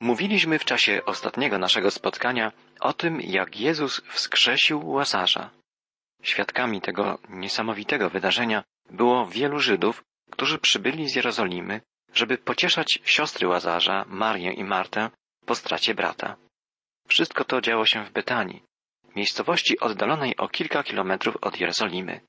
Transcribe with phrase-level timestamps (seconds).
[0.00, 5.50] Mówiliśmy w czasie ostatniego naszego spotkania o tym, jak Jezus wskrzesił Łazarza.
[6.22, 11.80] Świadkami tego niesamowitego wydarzenia było wielu Żydów, którzy przybyli z Jerozolimy,
[12.14, 15.10] żeby pocieszać siostry Łazarza, Marię i Martę
[15.46, 16.36] po stracie brata.
[17.08, 18.62] Wszystko to działo się w Betanii,
[19.16, 22.20] miejscowości oddalonej o kilka kilometrów od Jerozolimy.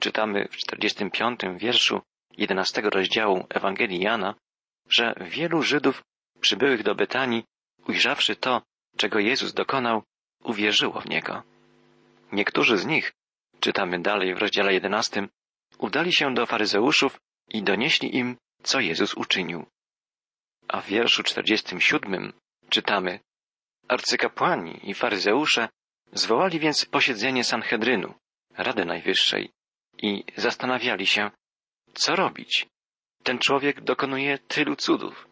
[0.00, 2.00] Czytamy w 45 wierszu
[2.36, 4.34] 11 rozdziału Ewangelii Jana,
[4.88, 6.02] że wielu Żydów
[6.40, 7.44] przybyłych do Betanii,
[7.88, 8.62] ujrzawszy to,
[8.96, 10.02] czego Jezus dokonał,
[10.44, 11.42] uwierzyło w Niego.
[12.32, 13.12] Niektórzy z nich,
[13.60, 15.28] czytamy dalej w rozdziale 11,
[15.78, 19.66] udali się do faryzeuszów i donieśli im, co Jezus uczynił.
[20.68, 22.32] A w wierszu 47
[22.68, 23.20] czytamy
[23.88, 25.68] Arcykapłani i faryzeusze
[26.12, 28.14] zwołali więc posiedzenie Sanhedrynu,
[28.56, 29.50] Rady Najwyższej,
[30.02, 31.30] i zastanawiali się,
[31.94, 32.66] co robić.
[33.22, 35.29] Ten człowiek dokonuje tylu cudów.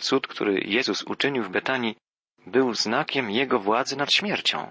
[0.00, 1.96] Cud, który Jezus uczynił w Betanii,
[2.46, 4.70] był znakiem jego władzy nad śmiercią.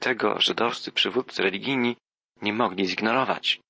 [0.00, 1.96] Tego żydowscy przywódcy religijni
[2.42, 3.60] nie mogli zignorować.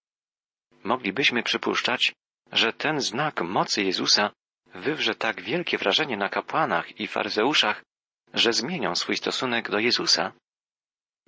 [0.85, 2.13] Moglibyśmy przypuszczać,
[2.53, 4.31] że ten znak mocy Jezusa
[4.75, 7.85] wywrze tak wielkie wrażenie na kapłanach i faryzeuszach,
[8.35, 10.33] że zmienią swój stosunek do Jezusa.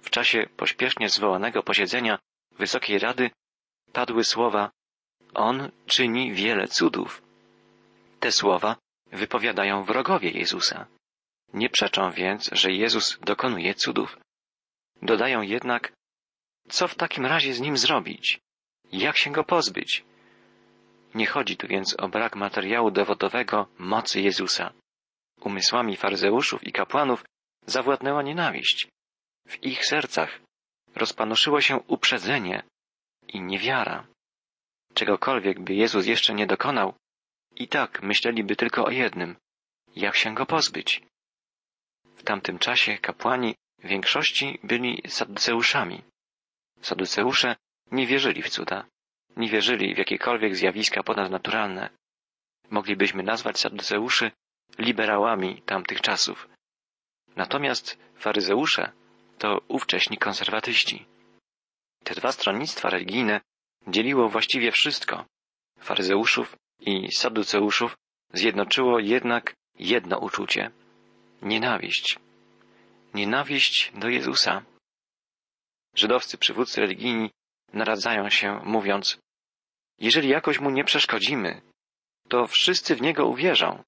[0.01, 2.19] W czasie pośpiesznie zwołanego posiedzenia
[2.58, 3.31] Wysokiej Rady
[3.92, 4.70] padły słowa
[5.34, 7.23] On czyni wiele cudów.
[8.20, 8.77] Te słowa
[9.12, 10.86] wypowiadają wrogowie Jezusa.
[11.55, 14.18] Nie przeczą więc, że Jezus dokonuje cudów.
[15.02, 15.92] Dodają jednak,
[16.68, 18.40] co w takim razie z nim zrobić?
[18.92, 20.05] Jak się go pozbyć?
[21.14, 24.72] Nie chodzi tu więc o brak materiału dowodowego mocy Jezusa.
[25.40, 27.24] Umysłami faryzeuszów i kapłanów
[27.66, 28.88] zawładnęła nienawiść.
[29.48, 30.40] W ich sercach
[30.94, 32.62] rozpanoszyło się uprzedzenie
[33.28, 34.06] i niewiara.
[34.94, 36.94] Czegokolwiek by Jezus jeszcze nie dokonał,
[37.56, 39.36] i tak myśleliby tylko o jednym
[39.97, 41.03] jak się go pozbyć.
[42.17, 46.03] W tamtym czasie kapłani w większości byli saduceuszami.
[46.80, 47.56] Saduceusze
[47.91, 48.86] nie wierzyli w cuda,
[49.36, 51.90] nie wierzyli w jakiekolwiek zjawiska ponadnaturalne.
[52.70, 54.30] Moglibyśmy nazwać saduceuszy
[54.79, 56.48] liberałami tamtych czasów.
[57.36, 58.92] Natomiast faryzeusze
[59.39, 61.07] to ówcześni konserwatyści.
[62.05, 63.40] Te dwa stronnictwa religijne
[63.86, 65.24] dzieliło właściwie wszystko.
[65.79, 66.57] Faryzeuszów
[66.87, 67.97] i saduceuszów
[68.33, 70.70] zjednoczyło jednak jedno uczucie
[71.43, 72.19] nienawiść.
[73.15, 74.63] Nienawiść do Jezusa.
[75.95, 77.31] Żydowscy przywódcy religijni
[77.73, 79.19] naradzają się, mówiąc,
[79.98, 81.63] jeżeli jakoś mu nie przeszkodzimy,
[82.29, 83.83] to wszyscy w niego uwierzą,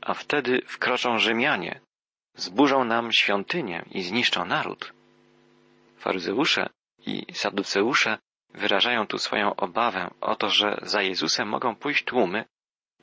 [0.00, 1.80] a wtedy wkroczą Rzymianie,
[2.34, 4.92] zburzą nam świątynię i zniszczą naród.
[5.96, 6.70] Faryzeusze
[7.06, 8.18] i saduceusze
[8.54, 12.44] wyrażają tu swoją obawę o to, że za Jezusem mogą pójść tłumy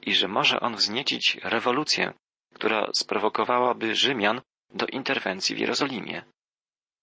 [0.01, 2.13] i że może on wzniecić rewolucję,
[2.53, 4.41] która sprowokowałaby Rzymian
[4.73, 6.23] do interwencji w Jerozolimie.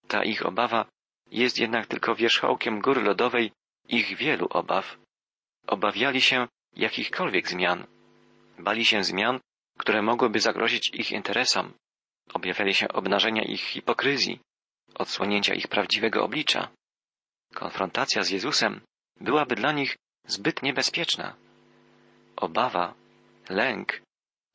[0.08, 0.86] Ta ich obawa
[1.30, 3.52] jest jednak tylko wierzchołkiem góry lodowej
[3.88, 4.96] ich wielu obaw.
[5.66, 7.86] Obawiali się jakichkolwiek zmian.
[8.58, 9.40] Bali się zmian,
[9.78, 11.72] które mogłyby zagrozić ich interesom.
[12.34, 14.40] Objawiali się obnażenia ich hipokryzji,
[14.94, 16.68] odsłonięcia ich prawdziwego oblicza.
[17.54, 18.80] Konfrontacja z Jezusem
[19.20, 19.96] byłaby dla nich
[20.26, 21.36] zbyt niebezpieczna.
[22.36, 22.94] Obawa,
[23.48, 24.02] lęk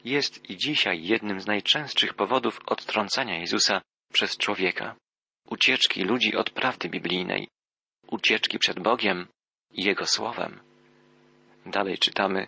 [0.03, 3.81] jest i dzisiaj jednym z najczęstszych powodów odtrącania Jezusa
[4.13, 4.95] przez człowieka.
[5.45, 7.47] Ucieczki ludzi od prawdy biblijnej,
[8.07, 9.27] ucieczki przed Bogiem
[9.71, 10.59] i Jego Słowem.
[11.65, 12.47] Dalej czytamy.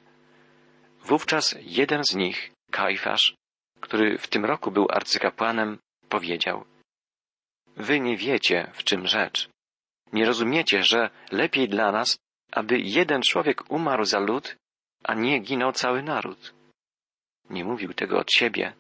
[1.00, 3.36] Wówczas jeden z nich, Kajfasz,
[3.80, 5.78] który w tym roku był arcykapłanem,
[6.10, 6.66] powiedział
[7.76, 9.50] Wy nie wiecie, w czym rzecz.
[10.14, 12.18] Nie rozumiecie, że lepiej dla nas,
[12.52, 14.56] aby jeden człowiek umarł za lud,
[15.04, 16.54] a nie ginął cały naród.
[17.50, 18.74] Nie mówił tego od siebie,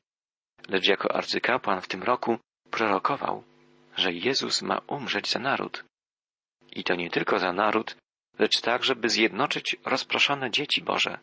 [0.69, 2.38] lecz jako arcykapłan w tym roku
[2.72, 3.44] prorokował,
[3.97, 5.84] że Jezus ma umrzeć za naród.
[6.72, 7.95] I to nie tylko za naród,
[8.39, 11.19] lecz tak, żeby zjednoczyć rozproszone dzieci Boże.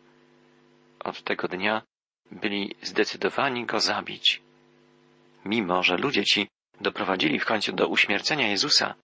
[1.00, 1.82] Od tego dnia
[2.30, 4.42] byli zdecydowani go zabić.
[5.44, 6.48] Mimo, że ludzie ci
[6.80, 8.94] doprowadzili w końcu do uśmiercenia Jezusa,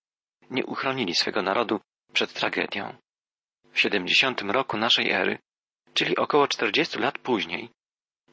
[0.53, 1.81] nie uchronili swego narodu
[2.13, 2.97] przed tragedią.
[3.73, 5.39] W siedemdziesiątym roku naszej ery,
[5.95, 7.71] czyli około czterdziestu lat później,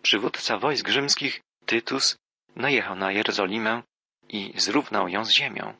[0.01, 2.17] przywódca wojsk rzymskich, Tytus,
[2.55, 3.83] najechał na Jerozolimę
[4.29, 5.73] i zrównał ją z ziemią.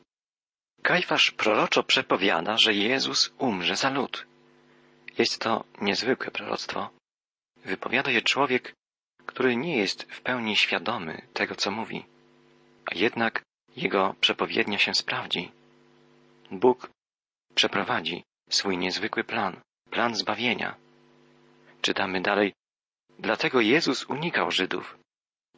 [0.82, 4.26] Kajfasz proroczo przepowiada, że Jezus umrze za lud.
[5.18, 6.90] Jest to niezwykłe proroctwo.
[7.56, 8.74] Wypowiada je człowiek,
[9.26, 12.04] który nie jest w pełni świadomy tego, co mówi,
[12.86, 13.42] a jednak
[13.76, 15.52] jego przepowiednia się sprawdzi.
[16.50, 16.90] Bóg
[17.54, 19.60] przeprowadzi swój niezwykły plan,
[19.90, 20.76] plan zbawienia.
[21.80, 22.52] Czytamy dalej,
[23.20, 24.98] Dlatego Jezus unikał Żydów,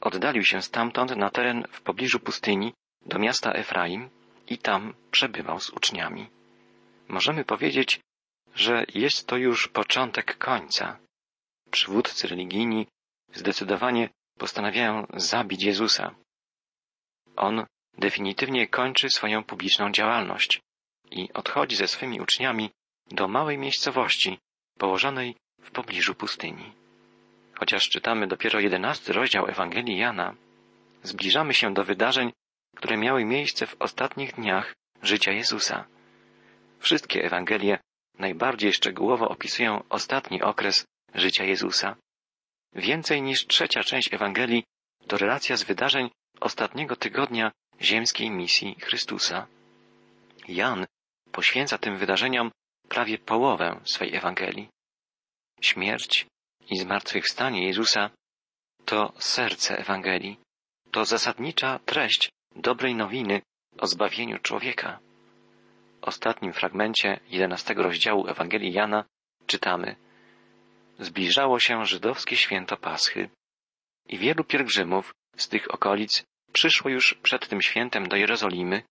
[0.01, 2.75] oddalił się stamtąd na teren w pobliżu pustyni
[3.07, 4.11] do miasta Efraim
[4.49, 6.31] i tam przebywał z uczniami.
[7.09, 8.01] Możemy powiedzieć,
[8.55, 10.99] że jest to już początek końca.
[11.71, 12.87] Przywódcy religijni
[13.35, 16.15] zdecydowanie postanawiają zabić Jezusa.
[17.37, 17.67] On
[17.99, 20.61] definitywnie kończy swoją publiczną działalność
[21.13, 22.71] i odchodzi ze swymi uczniami
[23.11, 24.39] do małej miejscowości
[24.79, 26.73] położonej w pobliżu pustyni.
[27.59, 30.35] Chociaż czytamy dopiero jedenasty rozdział Ewangelii Jana,
[31.03, 32.33] zbliżamy się do wydarzeń,
[32.77, 35.85] które miały miejsce w ostatnich dniach życia Jezusa.
[36.79, 37.79] Wszystkie Ewangelie
[38.19, 41.97] najbardziej szczegółowo opisują ostatni okres życia Jezusa.
[42.73, 44.65] Więcej niż trzecia część Ewangelii
[45.07, 46.11] to relacja z wydarzeń
[46.41, 49.47] ostatniego tygodnia ziemskiej misji Chrystusa.
[50.49, 50.87] Jan
[51.33, 52.51] poświęca tym wydarzeniom
[52.89, 54.69] prawie połowę swej Ewangelii.
[55.61, 56.27] Śmierć
[56.71, 58.11] i zmartwychwstanie Jezusa
[58.85, 60.39] to serce Ewangelii,
[60.91, 63.43] to zasadnicza treść dobrej nowiny
[63.79, 64.99] o zbawieniu człowieka.
[66.01, 69.05] W ostatnim fragmencie jedenastego rozdziału Ewangelii Jana
[69.47, 69.97] czytamy
[70.99, 73.29] Zbliżało się żydowskie święto Paschy
[74.09, 78.83] i wielu pielgrzymów z tych okolic przyszło już przed tym świętem do Jerozolimy,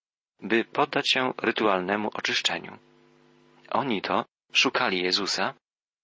[0.41, 2.77] by poddać się rytualnemu oczyszczeniu.
[3.69, 5.53] Oni to szukali Jezusa,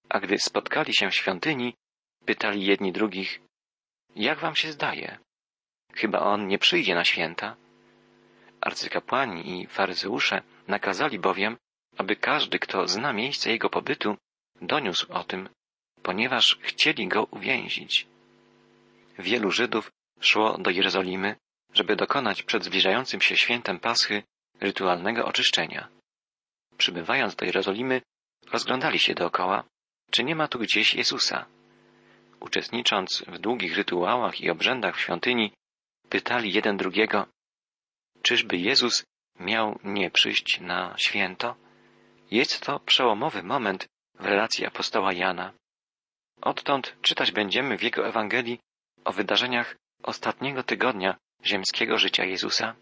[0.09, 1.73] a gdy spotkali się w świątyni,
[2.25, 3.39] pytali jedni drugich,
[4.15, 5.17] jak wam się zdaje?
[5.93, 7.55] Chyba on nie przyjdzie na święta?
[8.61, 11.57] Arcykapłani i faryzeusze nakazali bowiem,
[11.97, 14.17] aby każdy, kto zna miejsce jego pobytu,
[14.61, 15.49] doniósł o tym,
[16.01, 18.07] ponieważ chcieli go uwięzić.
[19.19, 19.91] Wielu Żydów
[20.21, 21.35] szło do Jerozolimy,
[21.73, 24.23] żeby dokonać przed zbliżającym się świętem Paschy
[24.59, 25.87] rytualnego oczyszczenia.
[26.77, 28.01] Przybywając do Jerozolimy,
[28.51, 29.63] rozglądali się dookoła,
[30.11, 31.45] czy nie ma tu gdzieś Jezusa.
[32.39, 35.53] Uczestnicząc w długich rytuałach i obrzędach w świątyni,
[36.09, 37.27] pytali jeden drugiego,
[38.21, 39.03] czyżby Jezus
[39.39, 41.55] miał nie przyjść na święto?
[42.31, 43.87] Jest to przełomowy moment
[44.19, 45.53] w relacji apostoła Jana.
[46.41, 48.59] Odtąd czytać będziemy w jego Ewangelii
[49.05, 52.75] o wydarzeniach ostatniego tygodnia ziemskiego życia Jezusa.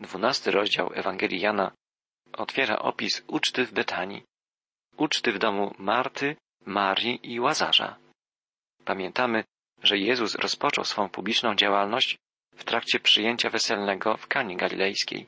[0.00, 1.72] Dwunasty rozdział Ewangelii Jana
[2.32, 4.22] otwiera opis uczty w Betanii,
[4.96, 7.98] uczty w domu Marty, Marii i Łazarza.
[8.84, 9.44] Pamiętamy,
[9.82, 12.18] że Jezus rozpoczął swą publiczną działalność
[12.52, 15.26] w trakcie przyjęcia weselnego w Kanie Galilejskiej.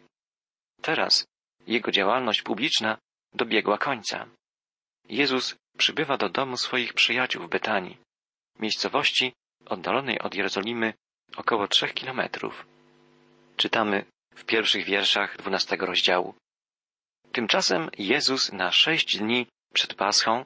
[0.83, 1.27] Teraz
[1.67, 2.99] jego działalność publiczna
[3.35, 4.27] dobiegła końca.
[5.09, 7.97] Jezus przybywa do domu swoich przyjaciół w Betanii,
[8.59, 9.33] miejscowości
[9.67, 10.95] oddalonej od Jerozolimy
[11.37, 12.67] około trzech kilometrów.
[13.57, 14.05] Czytamy
[14.35, 16.35] w pierwszych wierszach dwunastego rozdziału.
[17.33, 20.45] Tymczasem Jezus na sześć dni przed Paschą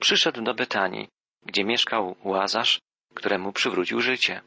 [0.00, 1.08] przyszedł do Betanii,
[1.46, 2.80] gdzie mieszkał Łazarz,
[3.14, 4.40] któremu przywrócił życie.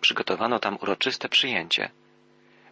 [0.00, 1.90] Przygotowano tam uroczyste przyjęcie.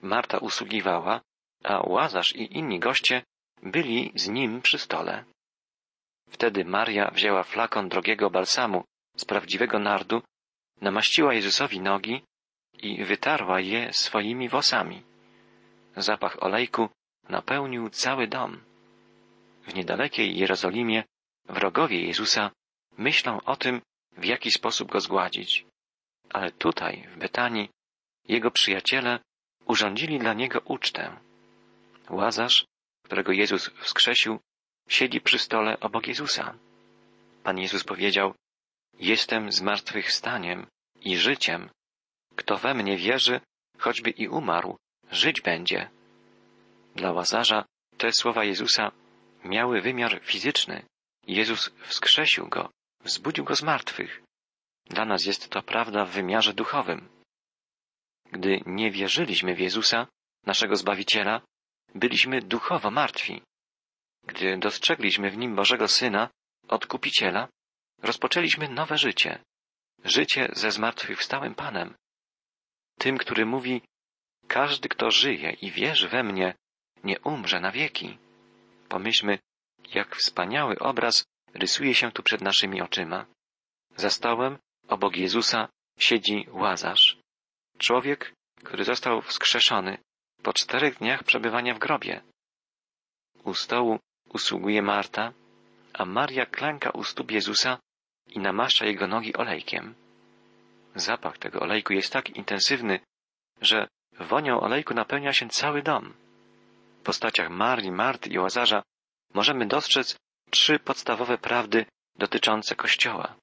[0.02, 1.20] Marta usługiwała,
[1.64, 3.22] a Łazarz i inni goście
[3.62, 5.24] byli z nim przy stole.
[6.28, 8.84] Wtedy Maria wzięła flakon drogiego balsamu
[9.16, 10.22] z prawdziwego nardu,
[10.80, 12.22] namaściła Jezusowi nogi
[12.82, 15.02] i wytarła je swoimi włosami.
[15.96, 16.88] Zapach olejku
[17.28, 18.60] napełnił cały dom.
[19.62, 21.04] W niedalekiej Jerozolimie
[21.48, 22.50] wrogowie Jezusa
[22.98, 23.80] myślą o tym,
[24.16, 25.66] w jaki sposób go zgładzić.
[26.30, 27.68] Ale tutaj, w Betanii,
[28.28, 29.18] jego przyjaciele
[29.66, 31.16] urządzili dla niego ucztę.
[32.10, 32.66] Łazarz,
[33.04, 34.40] którego Jezus wskrzesił,
[34.88, 36.54] siedzi przy stole obok Jezusa.
[37.44, 38.34] Pan Jezus powiedział,
[39.00, 40.66] Jestem zmartwychwstaniem
[41.00, 41.70] i życiem.
[42.36, 43.40] Kto we mnie wierzy,
[43.78, 44.78] choćby i umarł,
[45.10, 45.90] żyć będzie.
[46.94, 47.64] Dla Łazarza
[47.98, 48.92] te słowa Jezusa
[49.44, 50.86] miały wymiar fizyczny.
[51.26, 52.70] Jezus wskrzesił go,
[53.04, 54.22] wzbudził go z martwych.
[54.86, 57.08] Dla nas jest to prawda w wymiarze duchowym.
[58.32, 60.06] Gdy nie wierzyliśmy w Jezusa,
[60.46, 61.40] naszego Zbawiciela,
[61.94, 63.42] byliśmy duchowo martwi.
[64.26, 66.28] Gdy dostrzegliśmy w nim Bożego Syna,
[66.68, 67.48] Odkupiciela,
[68.02, 69.44] rozpoczęliśmy nowe życie.
[70.04, 71.94] Życie ze zmartwychwstałym Panem.
[72.98, 73.82] Tym, który mówi,
[74.48, 76.54] każdy, kto żyje i wierzy we mnie,
[77.04, 78.18] nie umrze na wieki.
[78.88, 79.38] Pomyślmy,
[79.94, 83.26] jak wspaniały obraz rysuje się tu przed naszymi oczyma.
[83.96, 87.18] Za stołem, obok Jezusa, siedzi Łazarz.
[87.78, 88.32] Człowiek,
[88.64, 89.98] który został wskrzeszony
[90.42, 92.22] po czterech dniach przebywania w grobie.
[93.44, 95.32] U stołu usługuje Marta,
[95.92, 97.78] a Maria klęka u stóp Jezusa
[98.36, 99.94] i namaszcza jego nogi olejkiem.
[100.94, 103.00] Zapach tego olejku jest tak intensywny,
[103.60, 103.88] że
[104.20, 106.14] wonią olejku napełnia się cały dom.
[107.00, 108.82] W postaciach Marii, Marty i Łazarza
[109.34, 110.16] możemy dostrzec
[110.50, 113.34] trzy podstawowe prawdy dotyczące Kościoła.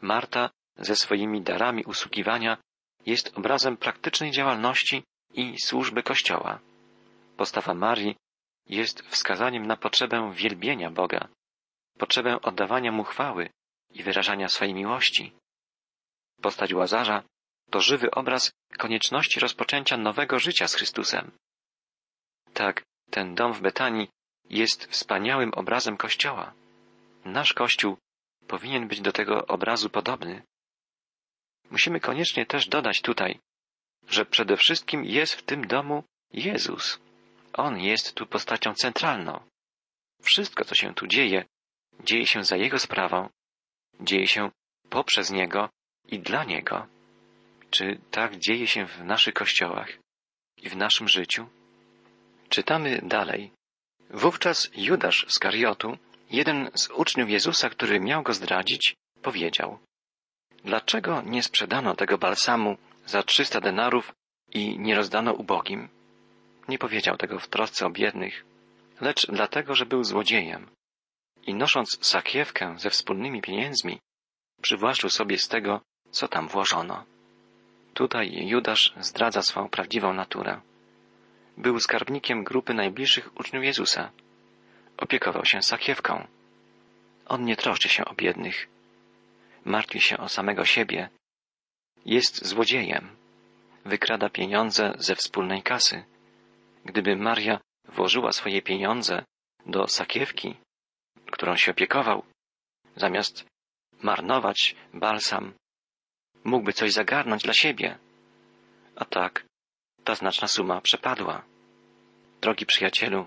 [0.00, 2.56] Marta ze swoimi darami usługiwania
[3.06, 5.04] jest obrazem praktycznej działalności
[5.34, 6.58] i służby Kościoła.
[7.36, 8.16] Postawa Marii
[8.68, 11.28] jest wskazaniem na potrzebę wielbienia Boga,
[11.98, 13.50] potrzebę oddawania Mu chwały
[13.94, 15.32] i wyrażania swej miłości.
[16.42, 17.22] Postać Łazarza
[17.70, 21.30] to żywy obraz konieczności rozpoczęcia nowego życia z Chrystusem.
[22.52, 24.08] Tak, ten dom w Betanii
[24.50, 26.54] jest wspaniałym obrazem Kościoła.
[27.24, 27.96] Nasz Kościół
[28.46, 30.42] powinien być do tego obrazu podobny.
[31.70, 33.40] Musimy koniecznie też dodać tutaj,
[34.08, 37.00] że przede wszystkim jest w tym domu Jezus.
[37.52, 39.40] On jest tu postacią centralną.
[40.22, 41.44] Wszystko, co się tu dzieje,
[42.04, 43.28] dzieje się za Jego sprawą,
[44.00, 44.50] dzieje się
[44.90, 45.68] poprzez Niego
[46.08, 46.86] i dla Niego.
[47.70, 49.88] Czy tak dzieje się w naszych kościołach
[50.62, 51.46] i w naszym życiu?
[52.48, 53.50] Czytamy dalej.
[54.10, 55.98] Wówczas Judasz z Kariotu,
[56.30, 59.78] jeden z uczniów Jezusa, który miał go zdradzić, powiedział
[60.64, 64.12] Dlaczego nie sprzedano tego balsamu za trzysta denarów
[64.52, 65.88] i nie rozdano ubogim?
[66.68, 68.44] Nie powiedział tego w trosce o biednych,
[69.00, 70.70] lecz dlatego, że był złodziejem.
[71.46, 74.00] I nosząc sakiewkę ze wspólnymi pieniędzmi,
[74.62, 77.04] przywłaszczył sobie z tego, co tam włożono.
[77.94, 80.60] Tutaj Judasz zdradza swą prawdziwą naturę.
[81.56, 84.10] Był skarbnikiem grupy najbliższych uczniów Jezusa.
[84.96, 86.26] Opiekował się sakiewką.
[87.26, 88.68] On nie troszczy się o biednych.
[89.64, 91.08] Martwi się o samego siebie.
[92.06, 93.16] Jest złodziejem.
[93.84, 96.04] Wykrada pieniądze ze wspólnej kasy.
[96.84, 99.24] Gdyby Maria włożyła swoje pieniądze
[99.66, 100.56] do sakiewki,
[101.34, 102.24] którą się opiekował,
[102.96, 103.44] zamiast
[104.02, 105.52] marnować balsam,
[106.44, 107.98] mógłby coś zagarnąć dla siebie.
[108.96, 109.44] A tak,
[110.04, 111.44] ta znaczna suma przepadła.
[112.40, 113.26] Drogi przyjacielu,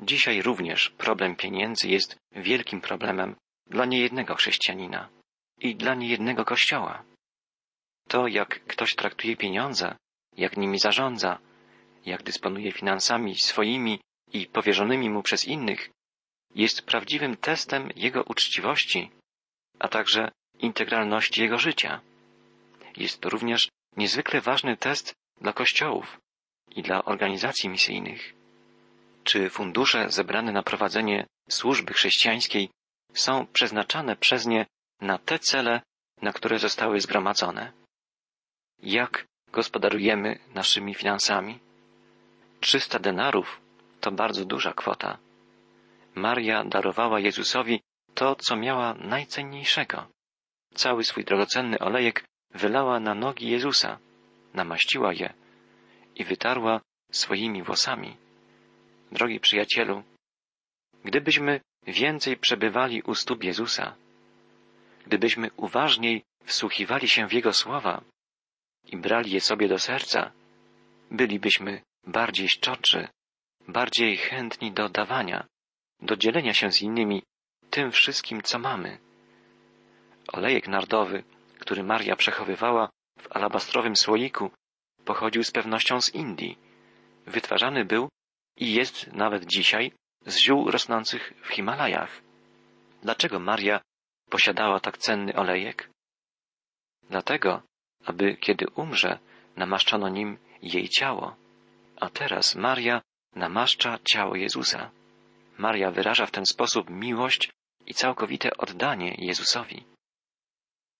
[0.00, 5.08] dzisiaj również problem pieniędzy jest wielkim problemem dla niejednego chrześcijanina
[5.60, 7.04] i dla niejednego kościoła.
[8.08, 9.96] To, jak ktoś traktuje pieniądze,
[10.36, 11.38] jak nimi zarządza,
[12.06, 14.00] jak dysponuje finansami swoimi
[14.32, 15.90] i powierzonymi mu przez innych,
[16.54, 19.10] jest prawdziwym testem jego uczciwości,
[19.78, 22.00] a także integralności jego życia.
[22.96, 26.18] Jest to również niezwykle ważny test dla kościołów
[26.76, 28.34] i dla organizacji misyjnych.
[29.24, 32.70] Czy fundusze zebrane na prowadzenie służby chrześcijańskiej
[33.14, 34.66] są przeznaczane przez nie
[35.00, 35.82] na te cele,
[36.22, 37.72] na które zostały zgromadzone?
[38.82, 41.58] Jak gospodarujemy naszymi finansami?
[42.60, 43.60] 300 denarów
[44.00, 45.18] to bardzo duża kwota.
[46.14, 47.80] Maria darowała Jezusowi
[48.14, 50.06] to, co miała najcenniejszego.
[50.74, 53.98] Cały swój drogocenny olejek wylała na nogi Jezusa,
[54.54, 55.34] namaściła je
[56.16, 56.80] i wytarła
[57.12, 58.16] swoimi włosami.
[59.12, 60.02] Drogi przyjacielu,
[61.04, 63.94] gdybyśmy więcej przebywali u stóp Jezusa,
[65.06, 68.02] gdybyśmy uważniej wsłuchiwali się w Jego słowa
[68.86, 70.32] i brali je sobie do serca,
[71.10, 73.08] bylibyśmy bardziej szczodrzy,
[73.68, 75.46] bardziej chętni do dawania,
[76.00, 77.22] do dzielenia się z innymi
[77.70, 78.98] tym wszystkim, co mamy.
[80.32, 81.24] Olejek nardowy
[81.58, 84.50] który Maria przechowywała w alabastrowym słoiku,
[85.04, 86.58] pochodził z pewnością z Indii.
[87.26, 88.08] Wytwarzany był
[88.56, 89.92] i jest nawet dzisiaj
[90.26, 92.22] z ziół rosnących w Himalajach.
[93.02, 93.80] Dlaczego Maria
[94.30, 95.90] posiadała tak cenny olejek?
[97.10, 97.62] Dlatego,
[98.04, 99.18] aby kiedy umrze,
[99.56, 101.36] namaszczono nim jej ciało.
[102.00, 103.02] A teraz Maria
[103.34, 104.90] namaszcza ciało Jezusa.
[105.58, 107.50] Maria wyraża w ten sposób miłość
[107.86, 109.84] i całkowite oddanie Jezusowi.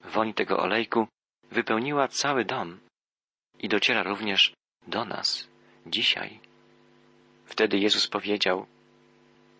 [0.00, 1.08] Woń tego olejku
[1.50, 2.80] wypełniła cały dom
[3.58, 4.52] i dociera również
[4.86, 5.48] do nas
[5.86, 6.40] dzisiaj.
[7.44, 8.66] Wtedy Jezus powiedział: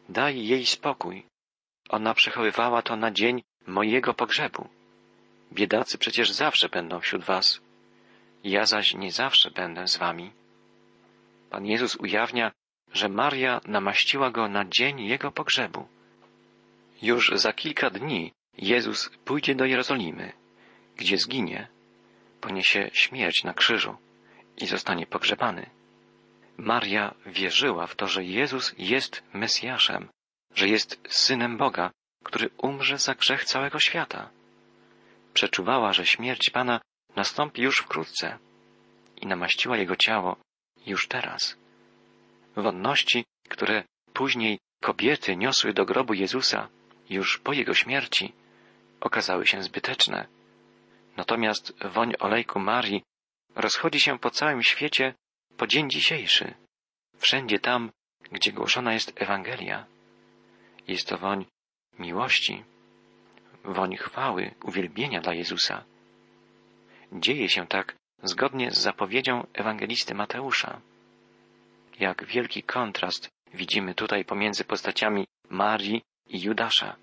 [0.08, 1.26] Daj jej spokój.
[1.88, 4.68] Ona przechowywała to na dzień mojego pogrzebu.
[5.52, 7.60] Biedacy przecież zawsze będą wśród was.
[8.44, 10.32] Ja zaś nie zawsze będę z wami.
[11.50, 12.52] Pan Jezus ujawnia,
[12.92, 15.88] że Maria namaściła go na dzień jego pogrzebu.
[17.02, 20.32] Już za kilka dni Jezus pójdzie do Jerozolimy,
[20.96, 21.68] gdzie zginie,
[22.40, 23.96] poniesie śmierć na krzyżu
[24.56, 25.70] i zostanie pogrzebany.
[26.56, 30.08] Maria wierzyła w to, że Jezus jest Mesjaszem,
[30.54, 31.90] że jest Synem Boga,
[32.24, 34.30] który umrze za grzech całego świata.
[35.34, 36.80] Przeczuwała, że śmierć Pana
[37.16, 38.38] nastąpi już wkrótce
[39.16, 40.36] i namaściła Jego ciało
[40.86, 41.56] już teraz.
[42.62, 46.68] Wonności, które później kobiety niosły do grobu Jezusa
[47.10, 48.32] już po Jego śmierci,
[49.00, 50.26] okazały się zbyteczne.
[51.16, 53.02] Natomiast woń olejku Marii
[53.54, 55.14] rozchodzi się po całym świecie
[55.56, 56.54] po dzień dzisiejszy,
[57.18, 57.90] wszędzie tam,
[58.32, 59.86] gdzie głoszona jest Ewangelia.
[60.88, 61.46] Jest to woń
[61.98, 62.64] miłości,
[63.64, 65.84] woń chwały, uwielbienia dla Jezusa.
[67.12, 70.80] Dzieje się tak zgodnie z zapowiedzią ewangelisty Mateusza.
[72.00, 76.96] Jak wielki kontrast widzimy tutaj pomiędzy postaciami Marii i Judasza.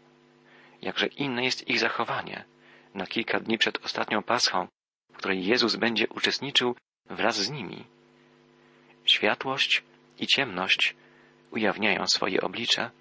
[0.82, 2.46] Jakże inne jest ich zachowanie
[2.94, 4.68] na kilka dni przed ostatnią Paschą,
[5.12, 6.76] w której Jezus będzie uczestniczył
[7.06, 7.86] wraz z nimi.
[9.06, 9.84] Światłość
[10.20, 10.96] i ciemność
[11.52, 12.92] ujawniają swoje oblicze.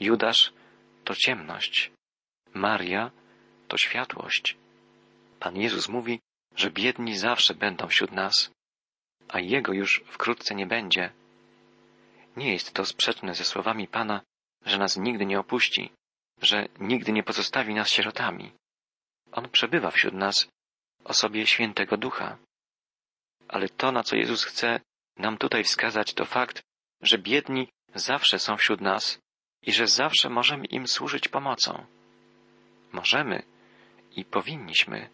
[0.00, 0.52] Judasz
[1.04, 1.90] to ciemność,
[2.54, 3.10] Maria
[3.68, 4.56] to światłość.
[5.40, 6.20] Pan Jezus mówi,
[6.56, 8.50] że biedni zawsze będą wśród nas,
[9.32, 11.12] a Jego już wkrótce nie będzie.
[12.36, 14.20] Nie jest to sprzeczne ze słowami Pana,
[14.66, 15.92] że nas nigdy nie opuści,
[16.42, 18.52] że nigdy nie pozostawi nas sierotami.
[19.32, 20.48] On przebywa wśród nas
[21.04, 22.38] osobie świętego ducha.
[23.48, 24.80] Ale to, na co Jezus chce
[25.16, 26.62] nam tutaj wskazać, to fakt,
[27.02, 29.18] że biedni zawsze są wśród nas
[29.62, 31.86] i że zawsze możemy im służyć pomocą.
[32.92, 33.42] Możemy
[34.16, 35.10] i powinniśmy.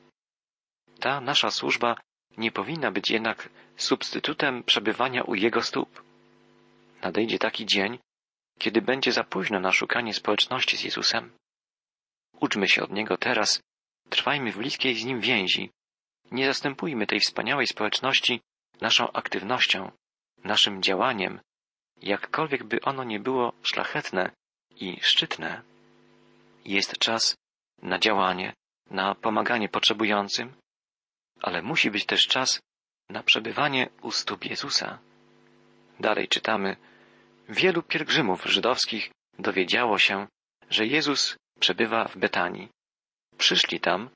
[1.00, 1.96] Ta nasza służba
[2.36, 6.02] nie powinna być jednak substytutem przebywania u Jego stóp.
[7.02, 7.98] Nadejdzie taki dzień,
[8.58, 11.32] kiedy będzie za późno na szukanie społeczności z Jezusem.
[12.40, 13.60] Uczmy się od Niego teraz,
[14.10, 15.70] trwajmy w bliskiej z Nim więzi,
[16.30, 18.40] nie zastępujmy tej wspaniałej społeczności
[18.80, 19.90] naszą aktywnością,
[20.44, 21.40] naszym działaniem,
[22.02, 24.30] jakkolwiek by ono nie było szlachetne
[24.70, 25.62] i szczytne.
[26.64, 27.36] Jest czas
[27.82, 28.52] na działanie,
[28.90, 30.54] na pomaganie potrzebującym,
[31.42, 32.60] ale musi być też czas
[33.08, 34.98] na przebywanie u stóp Jezusa.
[36.00, 36.76] Dalej czytamy,
[37.48, 40.26] wielu pielgrzymów żydowskich dowiedziało się,
[40.70, 42.68] że Jezus przebywa w Betanii.
[43.38, 44.10] Przyszli tam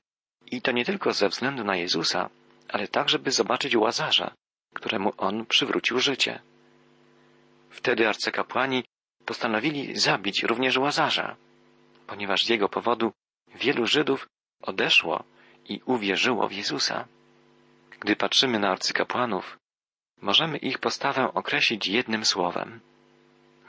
[0.45, 2.29] i to nie tylko ze względu na Jezusa,
[2.67, 4.33] ale także by zobaczyć Łazarza,
[4.75, 6.41] któremu on przywrócił życie.
[7.69, 8.83] Wtedy arcykapłani
[9.25, 11.35] postanowili zabić również Łazarza,
[12.07, 13.11] ponieważ z jego powodu
[13.55, 14.27] wielu Żydów
[14.61, 15.23] odeszło
[15.71, 17.07] i uwierzyło w Jezusa.
[17.99, 19.57] Gdy patrzymy na arcykapłanów,
[20.21, 22.79] możemy ich postawę określić jednym słowem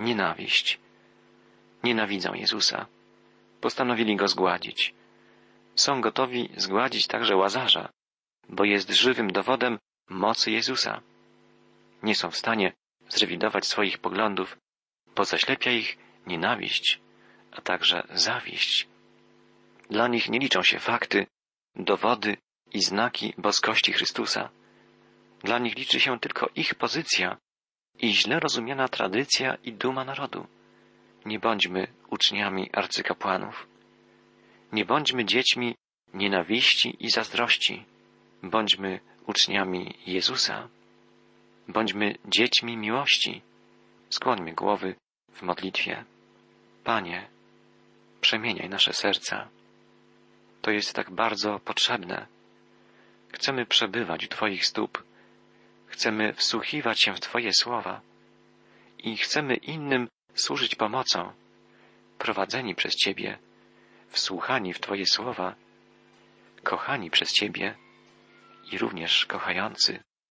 [0.00, 0.78] nienawiść.
[1.84, 2.86] Nienawidzą Jezusa.
[3.60, 4.94] Postanowili go zgładzić.
[5.74, 7.88] Są gotowi zgładzić także łazarza,
[8.48, 11.00] bo jest żywym dowodem mocy Jezusa.
[12.02, 12.72] Nie są w stanie
[13.08, 14.56] zrewidować swoich poglądów,
[15.16, 17.00] bo zaślepia ich nienawiść,
[17.52, 18.88] a także zawiść.
[19.90, 21.26] Dla nich nie liczą się fakty,
[21.76, 22.36] dowody
[22.72, 24.50] i znaki boskości Chrystusa.
[25.44, 27.36] Dla nich liczy się tylko ich pozycja
[27.98, 30.46] i źle rozumiana tradycja i duma narodu.
[31.24, 33.66] Nie bądźmy uczniami arcykapłanów.
[34.72, 35.74] Nie bądźmy dziećmi
[36.14, 37.84] nienawiści i zazdrości.
[38.42, 40.68] Bądźmy uczniami Jezusa.
[41.68, 43.42] Bądźmy dziećmi miłości.
[44.10, 44.94] Skłońmy głowy
[45.32, 46.04] w modlitwie.
[46.84, 47.28] Panie,
[48.20, 49.48] przemieniaj nasze serca.
[50.62, 52.26] To jest tak bardzo potrzebne.
[53.32, 55.04] Chcemy przebywać u Twoich stóp.
[55.86, 58.00] Chcemy wsłuchiwać się w Twoje słowa
[58.98, 61.32] i chcemy innym służyć pomocą,
[62.18, 63.38] prowadzeni przez Ciebie,
[64.08, 65.54] wsłuchani w Twoje słowa,
[66.62, 67.74] kochani przez Ciebie
[68.72, 70.02] i również kochający.